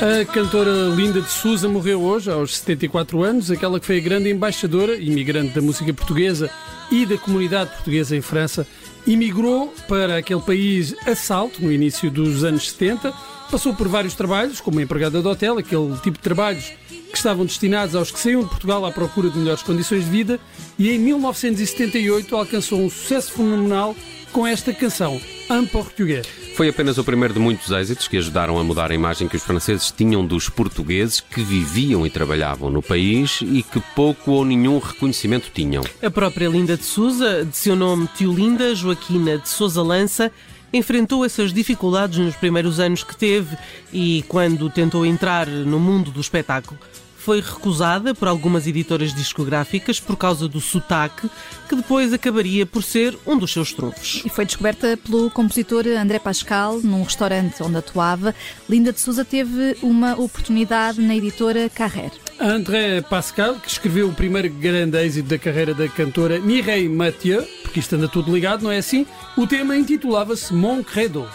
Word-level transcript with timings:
A 0.00 0.24
cantora 0.24 0.70
Linda 0.96 1.20
de 1.20 1.28
Souza 1.28 1.68
morreu 1.68 2.00
hoje, 2.00 2.30
aos 2.30 2.56
74 2.56 3.22
anos, 3.22 3.50
aquela 3.50 3.78
que 3.78 3.84
foi 3.84 3.98
a 3.98 4.00
grande 4.00 4.30
embaixadora, 4.30 4.96
imigrante 4.96 5.54
da 5.54 5.60
música 5.60 5.92
portuguesa 5.92 6.50
e 6.90 7.04
da 7.04 7.18
comunidade 7.18 7.70
portuguesa 7.72 8.16
em 8.16 8.22
França. 8.22 8.66
Imigrou 9.06 9.74
para 9.86 10.16
aquele 10.16 10.40
país 10.40 10.96
a 11.06 11.14
salto 11.14 11.62
no 11.62 11.70
início 11.70 12.10
dos 12.10 12.44
anos 12.44 12.70
70, 12.70 13.12
passou 13.50 13.74
por 13.74 13.88
vários 13.88 14.14
trabalhos, 14.14 14.58
como 14.58 14.80
empregada 14.80 15.20
de 15.20 15.28
hotel, 15.28 15.58
aquele 15.58 15.94
tipo 15.98 16.16
de 16.16 16.24
trabalhos 16.24 16.72
que 16.88 17.16
estavam 17.16 17.44
destinados 17.44 17.94
aos 17.94 18.10
que 18.10 18.18
saíam 18.18 18.42
de 18.42 18.48
Portugal 18.48 18.86
à 18.86 18.90
procura 18.90 19.28
de 19.28 19.36
melhores 19.36 19.62
condições 19.62 20.06
de 20.06 20.10
vida, 20.10 20.40
e 20.78 20.90
em 20.90 20.98
1978 20.98 22.34
alcançou 22.34 22.80
um 22.80 22.88
sucesso 22.88 23.32
fenomenal 23.32 23.94
com 24.32 24.46
esta 24.46 24.72
canção, 24.72 25.20
Un 25.50 25.66
Português. 25.66 26.39
Foi 26.60 26.68
apenas 26.68 26.98
o 26.98 27.04
primeiro 27.04 27.32
de 27.32 27.40
muitos 27.40 27.70
êxitos 27.70 28.06
que 28.06 28.18
ajudaram 28.18 28.58
a 28.58 28.62
mudar 28.62 28.90
a 28.90 28.94
imagem 28.94 29.26
que 29.26 29.34
os 29.34 29.42
franceses 29.42 29.90
tinham 29.90 30.26
dos 30.26 30.50
portugueses 30.50 31.18
que 31.18 31.40
viviam 31.40 32.06
e 32.06 32.10
trabalhavam 32.10 32.68
no 32.68 32.82
país 32.82 33.38
e 33.40 33.62
que 33.62 33.80
pouco 33.96 34.32
ou 34.32 34.44
nenhum 34.44 34.78
reconhecimento 34.78 35.50
tinham. 35.54 35.82
A 36.02 36.10
própria 36.10 36.50
Linda 36.50 36.76
de 36.76 36.84
Souza, 36.84 37.46
de 37.46 37.56
seu 37.56 37.74
nome 37.74 38.10
Tio 38.14 38.30
Linda, 38.30 38.74
Joaquina 38.74 39.38
de 39.38 39.48
Souza 39.48 39.82
Lança, 39.82 40.30
enfrentou 40.70 41.24
essas 41.24 41.50
dificuldades 41.50 42.18
nos 42.18 42.36
primeiros 42.36 42.78
anos 42.78 43.02
que 43.02 43.16
teve 43.16 43.56
e 43.90 44.22
quando 44.28 44.68
tentou 44.68 45.06
entrar 45.06 45.46
no 45.46 45.80
mundo 45.80 46.10
do 46.10 46.20
espetáculo 46.20 46.78
foi 47.20 47.40
recusada 47.40 48.14
por 48.14 48.26
algumas 48.26 48.66
editoras 48.66 49.14
discográficas 49.14 50.00
por 50.00 50.16
causa 50.16 50.48
do 50.48 50.60
sotaque, 50.60 51.28
que 51.68 51.76
depois 51.76 52.12
acabaria 52.12 52.64
por 52.64 52.82
ser 52.82 53.16
um 53.26 53.36
dos 53.36 53.52
seus 53.52 53.72
trunfos. 53.72 54.22
E 54.24 54.28
foi 54.30 54.46
descoberta 54.46 54.96
pelo 54.96 55.30
compositor 55.30 55.86
André 55.86 56.18
Pascal 56.18 56.80
num 56.82 57.02
restaurante 57.02 57.62
onde 57.62 57.76
atuava. 57.76 58.34
Linda 58.68 58.92
de 58.92 59.00
Souza 59.00 59.24
teve 59.24 59.76
uma 59.82 60.18
oportunidade 60.18 61.00
na 61.00 61.14
editora 61.14 61.68
Carrère. 61.68 62.12
André 62.40 63.02
Pascal, 63.02 63.56
que 63.56 63.68
escreveu 63.68 64.08
o 64.08 64.14
primeiro 64.14 64.48
grande 64.48 64.96
êxito 64.96 65.28
da 65.28 65.38
carreira 65.38 65.74
da 65.74 65.86
cantora 65.88 66.40
Mireille 66.40 66.88
Mathieu, 66.88 67.46
porque 67.62 67.80
isto 67.80 67.94
anda 67.96 68.08
tudo 68.08 68.34
ligado, 68.34 68.62
não 68.62 68.70
é 68.72 68.78
assim? 68.78 69.06
O 69.36 69.46
tema 69.46 69.76
intitulava-se 69.76 70.54
Mon 70.54 70.82
Credo. 70.82 71.28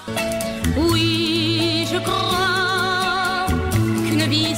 Oui, 0.76 1.86
je 1.88 2.00
crois 2.00 3.46
qu'une 4.10 4.28
vie 4.28 4.56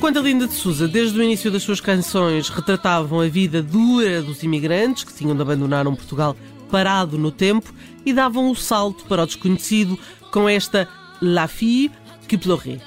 Quando 0.00 0.18
a 0.18 0.22
Linda 0.22 0.46
de 0.46 0.54
Souza, 0.54 0.88
desde 0.88 1.18
o 1.18 1.22
início 1.22 1.50
das 1.50 1.62
suas 1.62 1.80
canções, 1.80 2.48
retratavam 2.48 3.20
a 3.20 3.28
vida 3.28 3.62
dura 3.62 4.22
dos 4.22 4.42
imigrantes 4.42 5.04
que 5.04 5.12
tinham 5.12 5.36
de 5.36 5.42
abandonar 5.42 5.86
um 5.86 5.94
Portugal 5.94 6.36
parado 6.70 7.18
no 7.18 7.30
tempo 7.30 7.72
e 8.06 8.12
davam 8.12 8.50
o 8.50 8.56
salto 8.56 9.04
para 9.04 9.22
o 9.22 9.26
desconhecido 9.26 9.98
com 10.30 10.48
esta 10.48 10.88
La 11.20 11.46
Fille 11.48 11.90
que 12.26 12.38
pleurait. 12.38 12.80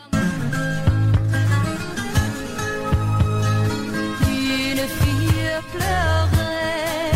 Une 4.23 4.87
fille 4.87 5.61
pleurait. 5.71 7.11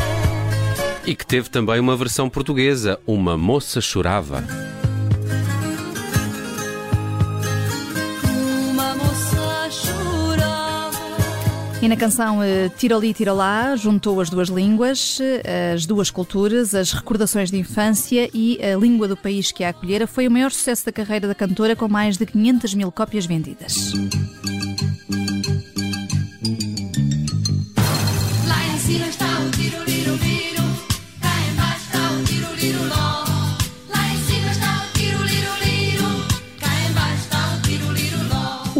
E 1.05 1.15
que 1.15 1.25
teve 1.25 1.49
também 1.49 1.79
uma 1.79 1.95
versão 1.95 2.29
portuguesa, 2.29 2.99
Uma 3.07 3.37
Moça 3.37 3.79
Chorava. 3.79 4.43
E 11.85 11.87
na 11.87 11.95
canção 11.95 12.41
eh, 12.41 12.67
Tiroli 12.69 13.13
Tirolá 13.13 13.75
juntou 13.75 14.19
as 14.19 14.27
duas 14.27 14.49
línguas, 14.49 15.19
eh, 15.21 15.73
as 15.75 15.85
duas 15.85 16.09
culturas, 16.09 16.73
as 16.73 16.91
recordações 16.91 17.51
de 17.51 17.59
infância 17.59 18.27
e 18.33 18.57
a 18.59 18.75
língua 18.75 19.07
do 19.07 19.15
país 19.15 19.51
que 19.51 19.63
a 19.63 19.69
acolhera. 19.69 20.07
Foi 20.07 20.27
o 20.27 20.31
maior 20.31 20.49
sucesso 20.49 20.87
da 20.87 20.91
carreira 20.91 21.27
da 21.27 21.35
cantora, 21.35 21.75
com 21.75 21.87
mais 21.87 22.17
de 22.17 22.25
500 22.25 22.73
mil 22.73 22.91
cópias 22.91 23.27
vendidas. 23.27 23.93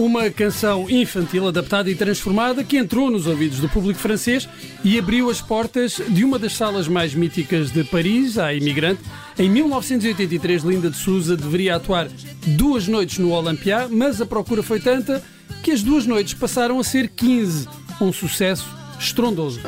Uma 0.06 0.30
canção 0.30 0.88
infantil 0.88 1.48
adaptada 1.48 1.90
e 1.90 1.96
transformada 1.96 2.64
que 2.64 2.78
entrou 2.78 3.10
nos 3.10 3.26
ouvidos 3.26 3.58
do 3.58 3.68
público 3.68 4.00
francês 4.00 4.48
e 4.84 5.00
abriu 5.00 5.32
as 5.32 5.42
portas 5.42 6.00
de 6.08 6.24
uma 6.24 6.38
das 6.38 6.56
salas 6.56 6.88
mais 6.88 7.16
míticas 7.16 7.72
de 7.72 7.84
Paris, 7.84 8.38
à 8.38 8.54
imigrante. 8.54 9.02
Em 9.36 9.50
1983, 9.50 10.62
Linda 10.62 10.92
de 10.92 10.96
Souza 10.96 11.36
deveria 11.36 11.78
atuar 11.78 12.08
duas 12.46 12.88
noites 12.88 13.18
no 13.18 13.32
Olympia, 13.32 13.88
mas 13.90 14.22
a 14.22 14.28
procura 14.28 14.62
foi 14.62 14.80
tanta 14.80 15.24
que 15.64 15.72
as 15.72 15.82
duas 15.82 16.06
noites 16.06 16.36
passaram 16.36 16.80
a 16.80 16.84
ser 16.84 17.10
15. 17.10 17.68
Um 18.00 18.14
sucesso 18.14 18.70
estrondoso. 19.00 19.60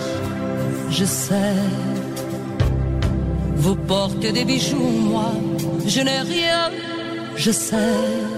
Je 0.92 1.08
sais, 1.08 1.56
vous 3.56 3.76
portez 3.88 4.32
des 4.32 4.46
bijoux, 4.46 4.78
moi, 4.78 5.32
je 5.88 6.02
n'ai 6.02 6.22
rien, 6.22 6.72
je 7.36 7.52
sais. 7.52 8.37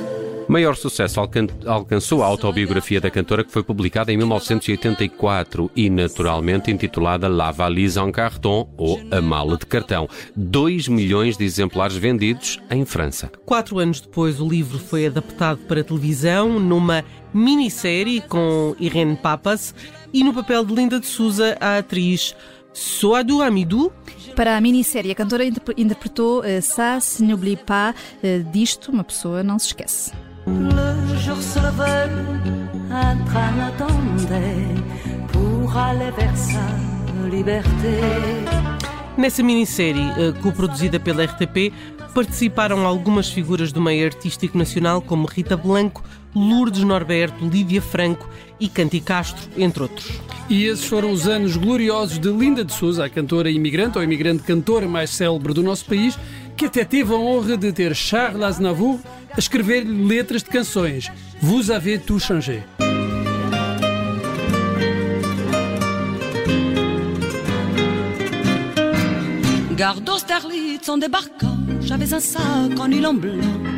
Maior 0.49 0.75
sucesso 0.75 1.19
alcan 1.19 1.45
alcançou 1.67 2.23
a 2.23 2.25
autobiografia 2.25 2.99
da 2.99 3.11
cantora 3.11 3.43
que 3.43 3.51
foi 3.51 3.61
publicada 3.63 4.11
em 4.11 4.17
1984 4.17 5.69
e 5.75 5.91
naturalmente 5.91 6.71
intitulada 6.71 7.27
La 7.27 7.51
Valise 7.51 7.99
en 7.99 8.11
Carton 8.11 8.67
ou 8.75 8.99
A 9.11 9.21
Mala 9.21 9.57
de 9.57 9.67
Cartão. 9.67 10.09
2 10.35 10.87
milhões 10.87 11.37
de 11.37 11.45
exemplares 11.45 11.95
vendidos 11.95 12.59
em 12.71 12.83
França. 12.83 13.31
Quatro 13.45 13.77
anos 13.77 14.01
depois, 14.01 14.41
o 14.41 14.49
livro 14.49 14.79
foi 14.79 15.05
adaptado 15.05 15.59
para 15.67 15.83
televisão 15.83 16.59
numa 16.59 17.05
minissérie 17.31 18.19
com 18.21 18.75
Irene 18.79 19.15
Papas 19.17 19.75
e 20.11 20.23
no 20.23 20.33
papel 20.33 20.65
de 20.65 20.73
Linda 20.73 20.99
de 20.99 21.05
Souza, 21.05 21.55
a 21.61 21.77
atriz 21.77 22.35
Soadou 22.73 23.43
Amidou. 23.43 23.93
Para 24.35 24.57
a 24.57 24.61
minissérie, 24.61 25.11
a 25.11 25.15
cantora 25.15 25.45
interpre- 25.45 25.75
interpretou 25.77 26.43
eh, 26.43 26.59
Ça 26.61 26.99
se 26.99 27.21
n'oublie 27.23 27.55
pas, 27.57 27.93
eh, 28.23 28.39
disto 28.51 28.91
uma 28.91 29.03
pessoa 29.03 29.43
não 29.43 29.59
se 29.59 29.67
esquece. 29.67 30.11
Le 30.57 31.17
jour 31.17 31.41
se 31.41 31.59
levait, 31.59 32.09
un 32.91 33.17
train 33.25 33.51
l'attendait 33.57 34.65
pour 35.31 35.77
aller 35.77 36.11
vers 36.11 36.37
sa 36.37 36.65
liberté. 37.29 37.99
Nessa 39.17 39.43
minissérie, 39.43 40.09
eh, 40.17 40.33
coproduzida 40.41 40.99
pela 40.99 41.25
RTP, 41.25 41.73
participaram 42.13 42.85
algumas 42.85 43.29
figuras 43.29 43.71
do 43.71 43.81
meio 43.81 44.05
artístico 44.05 44.57
nacional, 44.57 45.01
como 45.01 45.27
Rita 45.27 45.57
Blanco, 45.57 46.03
Lourdes 46.35 46.83
Norberto, 46.83 47.45
Lídia 47.45 47.81
Franco 47.81 48.29
e 48.59 48.67
Canti 48.67 48.99
Castro, 48.99 49.49
entre 49.57 49.83
outros. 49.83 50.21
E 50.49 50.65
esses 50.65 50.85
foram 50.85 51.11
os 51.11 51.27
anos 51.27 51.57
gloriosos 51.57 52.17
de 52.17 52.29
Linda 52.29 52.63
de 52.63 52.73
Souza, 52.73 53.05
a 53.05 53.09
cantora 53.09 53.51
imigrante 53.51 53.97
ou 53.97 54.03
imigrante 54.03 54.43
cantora 54.43 54.87
mais 54.87 55.09
célebre 55.11 55.53
do 55.53 55.61
nosso 55.61 55.85
país, 55.85 56.17
que 56.55 56.65
até 56.65 56.83
teve 56.83 57.13
a 57.13 57.17
honra 57.17 57.55
de 57.55 57.71
ter 57.71 57.95
Charles 57.95 58.43
Aznavour 58.43 58.99
a 59.33 59.39
escrever-lhe 59.39 60.07
letras 60.07 60.43
de 60.43 60.49
canções. 60.49 61.11
Vous 61.41 61.71
avez 61.71 61.99
tout 61.99 62.19
changé. 62.19 62.63
Gare 69.75 70.01
d'Austerlitz 70.01 70.89
en 70.89 70.97
débarquant, 70.97 71.57
j'avais 71.79 72.13
un 72.13 72.19
sac 72.19 72.77
en 72.77 72.87
nylon 72.89 73.13
blanc. 73.13 73.68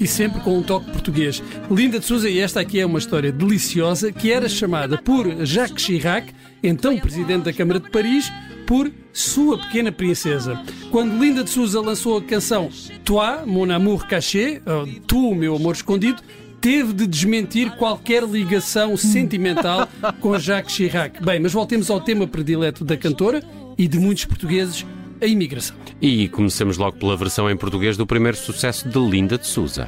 E 0.00 0.06
sempre 0.06 0.40
com 0.40 0.58
um 0.58 0.62
toque 0.62 0.90
português. 0.90 1.42
Linda 1.70 1.98
de 1.98 2.04
Souza, 2.04 2.28
e 2.28 2.38
esta 2.38 2.60
aqui 2.60 2.78
é 2.80 2.86
uma 2.86 2.98
história 2.98 3.32
deliciosa, 3.32 4.12
que 4.12 4.30
era 4.30 4.48
chamada 4.48 4.98
por 4.98 5.44
Jacques 5.44 5.84
Chirac, 5.84 6.32
então 6.62 6.98
presidente 6.98 7.44
da 7.44 7.52
Câmara 7.52 7.80
de 7.80 7.90
Paris, 7.90 8.30
por 8.66 8.90
Sua 9.12 9.58
Pequena 9.58 9.92
Princesa. 9.92 10.60
Quando 10.90 11.18
Linda 11.18 11.44
de 11.44 11.50
Souza 11.50 11.80
lançou 11.80 12.18
a 12.18 12.22
canção 12.22 12.68
Toi, 13.04 13.46
mon 13.46 13.70
amour 13.70 14.06
caché, 14.06 14.60
ou 14.66 14.86
Tu, 15.06 15.34
meu 15.34 15.56
amor 15.56 15.76
escondido, 15.76 16.20
teve 16.60 16.92
de 16.92 17.06
desmentir 17.06 17.70
qualquer 17.76 18.24
ligação 18.24 18.96
sentimental 18.96 19.88
com 20.20 20.38
Jacques 20.38 20.74
Chirac. 20.74 21.24
Bem, 21.24 21.38
mas 21.38 21.52
voltemos 21.52 21.88
ao 21.90 22.00
tema 22.00 22.26
predileto 22.26 22.84
da 22.84 22.96
cantora 22.96 23.42
e 23.78 23.86
de 23.86 23.98
muitos 23.98 24.24
portugueses, 24.24 24.84
a 25.20 25.26
imigração. 25.26 25.76
E 26.00 26.28
comecemos 26.28 26.76
logo 26.76 26.98
pela 26.98 27.16
versão 27.16 27.50
em 27.50 27.56
português 27.56 27.96
do 27.96 28.06
primeiro 28.06 28.36
sucesso 28.36 28.88
de 28.88 28.98
Linda 28.98 29.38
de 29.38 29.46
Souza. 29.46 29.86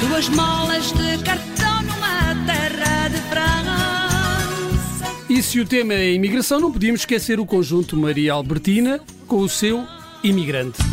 Duas 0.00 0.28
molas 0.30 0.92
de 0.92 1.24
cartão 1.24 1.82
numa 1.82 2.46
terra 2.46 3.08
de 3.08 3.18
França. 3.28 5.06
E 5.28 5.42
se 5.42 5.60
o 5.60 5.66
tema 5.66 5.94
é 5.94 6.12
imigração, 6.12 6.60
não 6.60 6.72
podíamos 6.72 7.02
esquecer 7.02 7.38
o 7.38 7.46
conjunto 7.46 7.96
Maria 7.96 8.32
Albertina 8.32 9.00
com 9.26 9.40
o 9.40 9.48
seu 9.48 9.86
Imigrante. 10.22 10.89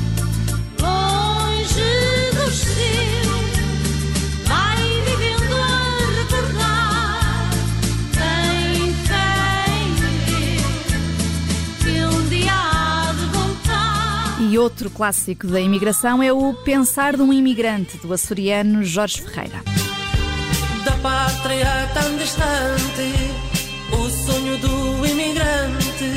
Outro 14.67 14.89
clássico 14.89 15.47
da 15.47 15.61
imigração 15.61 16.21
é 16.21 16.33
o 16.33 16.53
Pensar 16.53 17.15
de 17.15 17.21
um 17.21 17.31
Imigrante, 17.31 17.97
do 17.99 18.11
açoriano 18.11 18.83
Jorge 18.83 19.21
Ferreira. 19.21 19.63
da 20.83 20.91
pátria 21.01 21.89
tão 21.93 22.17
distante, 22.17 23.13
o 23.93 24.09
sonho 24.09 24.57
do 24.57 25.05
imigrante 25.05 26.11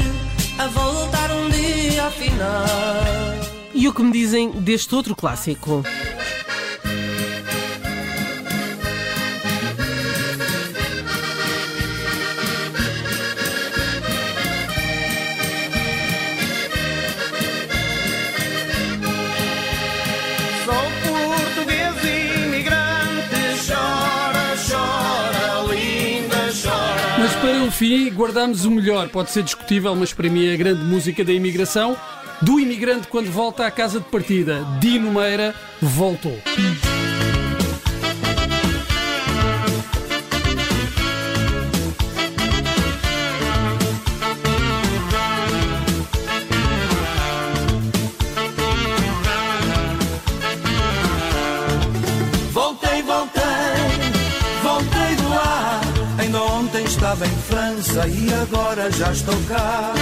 a 0.59 0.67
voltar 0.67 1.31
um 1.31 1.49
dia 1.49 2.07
afinal. 2.07 2.67
E 3.73 3.87
o 3.87 3.95
que 3.95 4.03
me 4.03 4.11
dizem 4.11 4.51
deste 4.51 4.93
outro 4.97 5.15
clássico? 5.15 5.85
Mas 27.21 27.35
para 27.35 27.65
o 27.65 27.71
fim, 27.71 28.11
guardamos 28.11 28.65
o 28.65 28.71
melhor. 28.71 29.11
Pode 29.11 29.31
ser 29.31 29.43
discutível, 29.43 29.95
mas 29.95 30.11
para 30.11 30.31
mim 30.31 30.47
é 30.47 30.55
a 30.55 30.57
grande 30.57 30.83
música 30.83 31.23
da 31.23 31.31
imigração. 31.31 31.95
Do 32.41 32.59
imigrante 32.59 33.09
quando 33.09 33.31
volta 33.31 33.67
à 33.67 33.71
casa 33.71 34.01
de 34.01 34.07
partida. 34.07 34.65
Dino 34.81 35.13
Meira 35.13 35.55
voltou. 35.83 36.41
Estava 57.11 57.27
em 57.27 57.37
França 57.49 58.07
e 58.07 58.33
agora 58.35 58.89
já 58.93 59.11
estou 59.11 59.35
cá. 59.49 59.93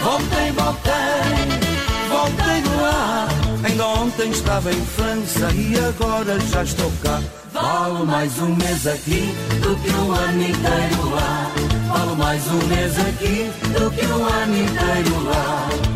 Voltei, 0.00 0.52
voltei, 0.52 2.08
voltei 2.08 2.62
do 2.62 2.84
ar. 2.84 3.28
Ainda 3.64 3.86
ontem 3.86 4.30
estava 4.30 4.72
em 4.72 4.80
França 4.80 5.50
e 5.52 5.74
agora 5.88 6.38
já 6.38 6.62
estou 6.62 6.92
cá. 7.02 7.20
Valo 7.52 8.06
mais 8.06 8.38
um 8.38 8.54
mês 8.54 8.86
aqui 8.86 9.34
do 9.60 9.74
que 9.74 9.90
um 9.90 10.12
ano 10.12 10.42
inteiro 10.42 11.10
lá. 11.10 11.50
Valo 11.88 12.16
mais 12.16 12.46
um 12.46 12.66
mês 12.68 12.96
aqui 13.00 13.50
do 13.76 13.90
que 13.90 14.06
um 14.06 14.24
ano 14.24 14.56
inteiro 14.56 15.24
lá. 15.24 15.89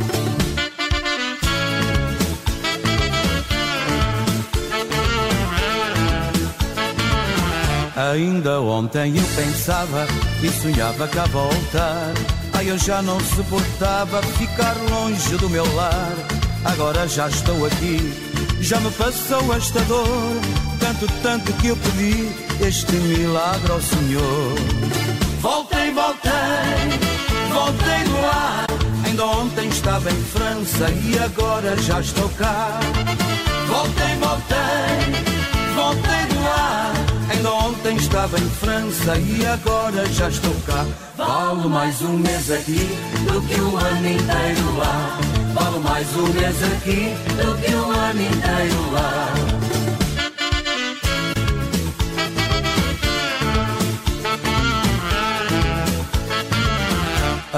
Ainda 8.14 8.61
ontem 8.61 9.16
eu 9.16 9.25
pensava 9.34 10.06
e 10.40 10.49
sonhava 10.49 11.08
cá 11.08 11.26
voltar. 11.26 12.12
Ai, 12.52 12.70
eu 12.70 12.78
já 12.78 13.02
não 13.02 13.19
suportava 13.19 14.22
ficar 14.22 14.76
longe 14.88 15.37
do 15.37 15.50
meu 15.50 15.64
lar. 15.75 16.12
Agora 16.64 17.08
já 17.08 17.28
estou 17.28 17.66
aqui, 17.66 18.14
já 18.61 18.78
me 18.78 18.90
passou 18.93 19.52
esta 19.52 19.81
dor. 19.81 20.06
Tanto, 20.78 21.08
tanto 21.25 21.52
que 21.55 21.66
eu 21.66 21.76
pedi 21.76 22.28
este 22.64 22.93
milagre 22.93 23.72
ao 23.72 23.82
Senhor. 23.82 24.55
Voltei, 25.40 25.90
voltei, 25.90 26.31
voltei 27.52 28.05
do 28.05 28.26
ar. 28.26 28.66
Ainda 29.06 29.26
ontem 29.26 29.69
estava 29.70 30.08
em 30.08 30.22
França 30.22 30.88
e 30.88 31.19
agora 31.19 31.76
já 31.82 32.00
estou 32.00 32.28
cá. 32.38 32.78
Voltei, 33.66 34.14
voltei, 34.20 35.75
voltei 35.75 36.26
do 36.32 36.49
ar. 36.49 36.83
Ainda 37.44 37.56
ontem 37.56 37.96
estava 37.96 38.38
em 38.38 38.49
França 38.49 39.19
e 39.19 39.44
agora 39.44 40.06
já 40.06 40.31
estou 40.31 40.55
cá. 40.67 40.87
Valo 41.14 41.69
mais 41.69 42.00
um 42.00 42.17
mês 42.17 42.50
aqui 42.50 42.88
do 43.31 43.43
que 43.43 43.61
um 43.61 43.76
ano 43.76 44.08
inteiro 44.08 44.76
lá. 44.79 45.19
Valo 45.52 45.79
mais 45.82 46.06
um 46.17 46.26
mês 46.32 46.56
aqui 46.62 47.12
do 47.37 47.55
que 47.61 47.75
um 47.75 47.91
ano 47.91 48.23
inteiro 48.23 48.93
lá. 48.93 49.35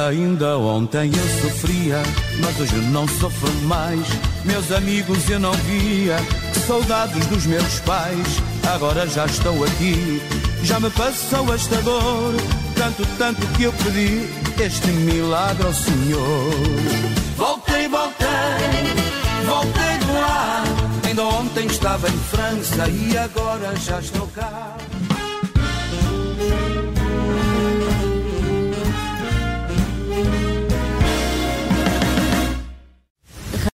Ainda 0.08 0.58
ontem 0.58 1.12
eu 1.14 1.48
sofria, 1.48 2.02
mas 2.40 2.58
hoje 2.58 2.74
não 2.90 3.06
sofro 3.06 3.52
mais. 3.62 4.04
Meus 4.44 4.72
amigos 4.72 5.30
eu 5.30 5.38
não 5.38 5.52
via, 5.52 6.16
saudades 6.66 7.24
dos 7.26 7.46
meus 7.46 7.78
pais. 7.80 8.55
Agora 8.74 9.06
já 9.06 9.24
estou 9.26 9.64
aqui, 9.64 10.20
já 10.62 10.80
me 10.80 10.90
passou 10.90 11.54
esta 11.54 11.76
dor. 11.82 12.34
Tanto, 12.74 13.06
tanto 13.16 13.46
que 13.56 13.64
eu 13.64 13.72
pedi 13.72 14.28
este 14.62 14.88
milagre 14.88 15.66
ao 15.66 15.72
Senhor. 15.72 16.50
Voltei, 17.36 17.88
voltei, 17.88 18.26
voltei 19.46 19.98
do 19.98 20.18
ar. 20.18 20.64
Ainda 21.06 21.24
ontem 21.24 21.66
estava 21.66 22.08
em 22.08 22.18
França 22.18 22.88
e 22.88 23.16
agora 23.16 23.74
já 23.76 24.00
estou 24.00 24.26
cá. 24.28 24.76